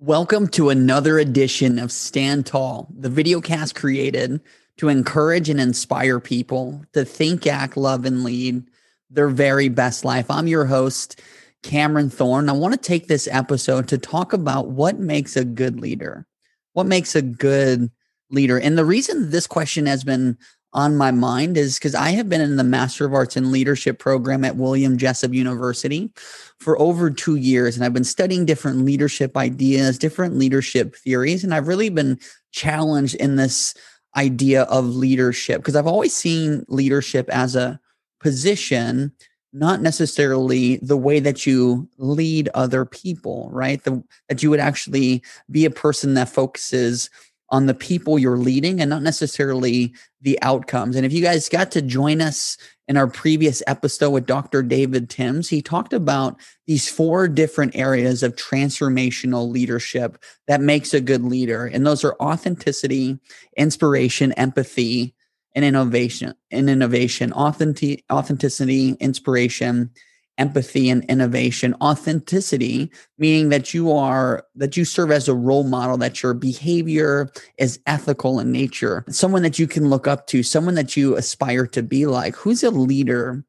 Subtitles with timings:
[0.00, 4.40] Welcome to another edition of Stand Tall, the video cast created
[4.76, 8.62] to encourage and inspire people to think, act, love, and lead
[9.10, 10.30] their very best life.
[10.30, 11.20] I'm your host,
[11.64, 12.48] Cameron Thorne.
[12.48, 16.28] I want to take this episode to talk about what makes a good leader.
[16.74, 17.90] What makes a good
[18.30, 18.56] leader?
[18.56, 20.38] And the reason this question has been
[20.72, 23.98] on my mind is because I have been in the Master of Arts in Leadership
[23.98, 26.10] program at William Jessup University
[26.58, 27.76] for over two years.
[27.76, 31.42] And I've been studying different leadership ideas, different leadership theories.
[31.42, 32.18] And I've really been
[32.52, 33.74] challenged in this
[34.16, 37.80] idea of leadership because I've always seen leadership as a
[38.20, 39.12] position,
[39.52, 43.82] not necessarily the way that you lead other people, right?
[43.82, 47.08] The, that you would actually be a person that focuses
[47.50, 50.96] on the people you're leading and not necessarily the outcomes.
[50.96, 54.62] And if you guys got to join us in our previous episode with Dr.
[54.62, 61.00] David Timms, he talked about these four different areas of transformational leadership that makes a
[61.00, 61.66] good leader.
[61.66, 63.18] And those are authenticity,
[63.56, 65.14] inspiration, empathy,
[65.54, 66.34] and innovation.
[66.50, 69.90] And innovation, authentic, authenticity, inspiration,
[70.38, 75.96] empathy and innovation authenticity meaning that you are that you serve as a role model
[75.96, 79.04] that your behavior is ethical in nature.
[79.08, 82.36] Someone that you can look up to someone that you aspire to be like.
[82.36, 83.44] Who's a leader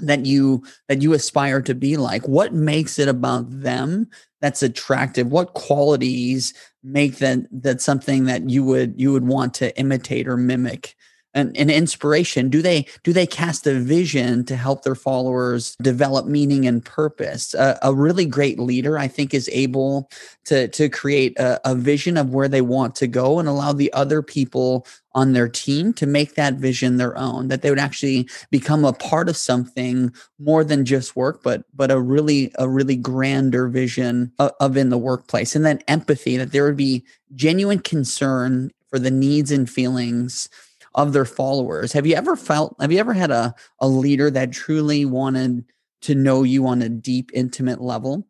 [0.00, 2.26] that you that you aspire to be like?
[2.26, 4.08] What makes it about them
[4.40, 5.28] that's attractive?
[5.28, 10.36] What qualities make that that something that you would you would want to imitate or
[10.36, 10.96] mimic
[11.34, 12.48] an, an inspiration?
[12.48, 17.54] Do they do they cast a vision to help their followers develop meaning and purpose?
[17.54, 20.10] A, really great leader i think is able
[20.44, 23.92] to to create a, a vision of where they want to go and allow the
[23.92, 28.28] other people on their team to make that vision their own that they would actually
[28.50, 32.96] become a part of something more than just work but but a really a really
[32.96, 35.54] grander vision of, of, in the workplace.
[35.54, 37.04] And then empathy that there would be
[37.34, 40.48] genuine concern for the needs and feelings
[40.94, 41.92] of their followers.
[41.92, 45.64] Have you ever felt, have you ever had a, a leader that truly wanted
[46.02, 48.26] to know you on a deep, intimate level?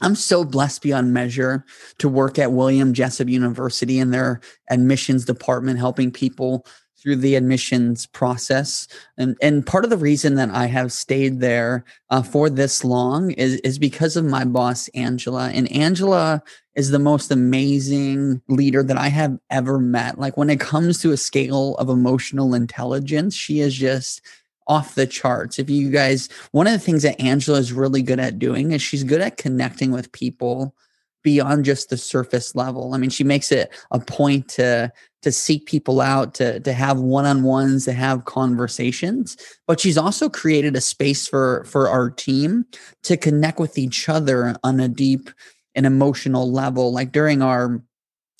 [0.00, 1.64] I'm so blessed beyond measure
[1.98, 4.40] to work at William Jessup University in their
[4.70, 6.64] admissions department, helping people
[7.00, 8.88] through the admissions process.
[9.16, 13.30] And, and part of the reason that I have stayed there uh, for this long
[13.32, 15.50] is, is because of my boss, Angela.
[15.50, 16.42] And Angela
[16.74, 20.18] is the most amazing leader that I have ever met.
[20.18, 24.20] Like when it comes to a scale of emotional intelligence, she is just
[24.66, 25.58] off the charts.
[25.58, 28.82] If you guys, one of the things that Angela is really good at doing is
[28.82, 30.74] she's good at connecting with people
[31.28, 32.94] beyond just the surface level.
[32.94, 34.90] I mean, she makes it a point to
[35.20, 40.74] to seek people out, to to have one-on-ones, to have conversations, but she's also created
[40.74, 42.64] a space for for our team
[43.02, 45.28] to connect with each other on a deep
[45.74, 46.94] and emotional level.
[46.94, 47.82] Like during our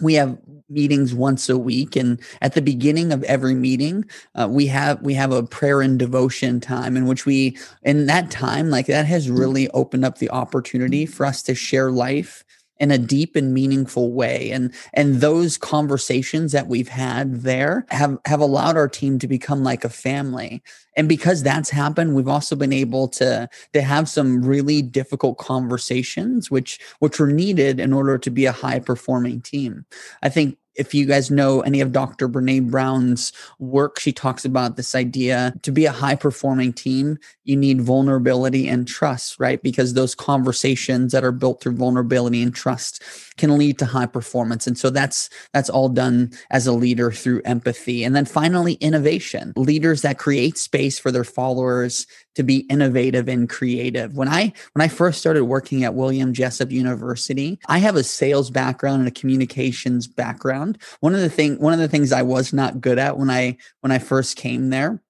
[0.00, 0.38] we have
[0.70, 4.04] meetings once a week and at the beginning of every meeting
[4.36, 8.30] uh, we have we have a prayer and devotion time in which we in that
[8.30, 12.44] time like that has really opened up the opportunity for us to share life
[12.80, 14.50] in a deep and meaningful way.
[14.50, 19.62] And and those conversations that we've had there have have allowed our team to become
[19.62, 20.62] like a family.
[20.96, 26.50] And because that's happened we've also been able to to have some really difficult conversations
[26.50, 29.84] which which were needed in order to be a high performing team.
[30.22, 32.28] I think if you guys know any of Dr.
[32.28, 37.56] Brene Brown's work, she talks about this idea to be a high performing team, you
[37.56, 39.62] need vulnerability and trust, right?
[39.62, 43.02] Because those conversations that are built through vulnerability and trust
[43.40, 44.66] can lead to high performance.
[44.66, 48.04] And so that's that's all done as a leader through empathy.
[48.04, 49.52] And then finally innovation.
[49.56, 52.06] Leaders that create space for their followers
[52.36, 54.14] to be innovative and creative.
[54.14, 58.50] When I when I first started working at William Jessup University, I have a sales
[58.50, 60.78] background and a communications background.
[61.00, 63.56] One of the thing one of the things I was not good at when I
[63.80, 65.02] when I first came there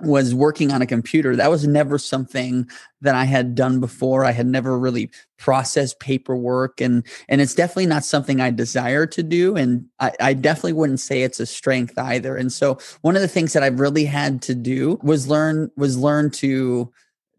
[0.00, 1.36] was working on a computer.
[1.36, 2.68] That was never something
[3.00, 4.24] that I had done before.
[4.24, 9.22] I had never really processed paperwork and and it's definitely not something I desire to
[9.22, 9.56] do.
[9.56, 12.36] And I, I definitely wouldn't say it's a strength either.
[12.36, 15.96] And so one of the things that I've really had to do was learn was
[15.96, 16.92] learn to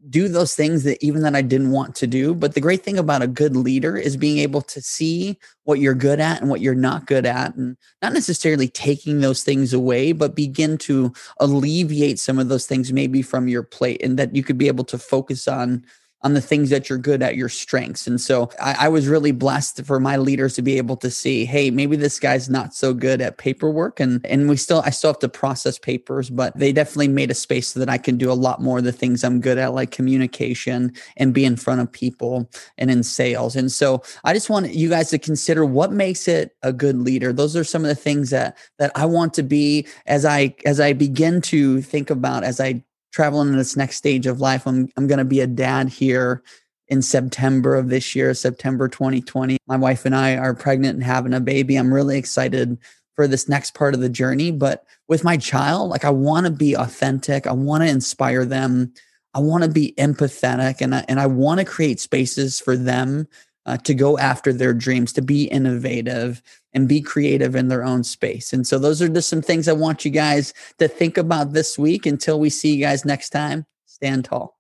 [0.09, 2.33] do those things that even that I didn't want to do.
[2.33, 5.95] But the great thing about a good leader is being able to see what you're
[5.95, 10.11] good at and what you're not good at, and not necessarily taking those things away,
[10.11, 14.43] but begin to alleviate some of those things maybe from your plate, and that you
[14.43, 15.83] could be able to focus on
[16.25, 18.07] on the things that you're good at, your strengths.
[18.07, 21.45] And so I, I, was really blessed for my leaders to be able to see,
[21.45, 24.00] hey, maybe this guy's not so good at paperwork.
[24.00, 27.36] And and we still I still have to process papers, but they definitely made a
[27.36, 29.75] space so that I can do a lot more of the things I'm good at,
[29.75, 32.50] like communication and be in front of people
[32.80, 33.56] and in sales.
[33.56, 37.33] And so I just want you guys to consider what makes it a good leader.
[37.33, 40.80] Those are some of the things that that I want to be as I as
[40.80, 42.83] I begin to think about as I
[43.15, 44.67] traveling in this next stage of life.
[44.67, 46.44] I'm I'm going to be a dad here
[46.89, 49.57] in September of this year, September 2020.
[49.67, 51.77] My wife and I are pregnant and having a baby.
[51.77, 52.77] I'm really excited
[53.15, 56.51] for this next part of the journey, but with my child, like I want to
[56.51, 57.47] be authentic.
[57.47, 58.94] I want to inspire them.
[59.33, 63.27] I want to be empathetic and I, and I want to create spaces for them
[63.65, 66.41] uh, to go after their dreams, to be innovative
[66.73, 68.53] and be creative in their own space.
[68.53, 71.77] And so, those are just some things I want you guys to think about this
[71.77, 73.65] week until we see you guys next time.
[73.85, 74.54] Stand tall.